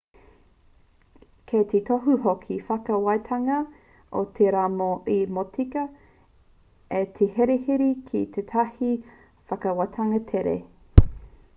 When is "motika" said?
5.37-5.83